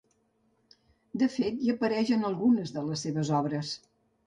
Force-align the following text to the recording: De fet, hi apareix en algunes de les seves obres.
De 1.23 1.27
fet, 1.33 1.61
hi 1.61 1.69
apareix 1.75 2.13
en 2.17 2.27
algunes 2.33 2.75
de 2.79 2.87
les 2.91 3.07
seves 3.09 3.33
obres. 3.45 3.79